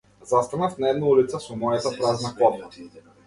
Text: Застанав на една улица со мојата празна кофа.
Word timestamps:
Застанав 0.21 0.79
на 0.83 0.89
една 0.93 1.09
улица 1.11 1.41
со 1.45 1.59
мојата 1.65 1.93
празна 1.99 2.35
кофа. 2.41 2.73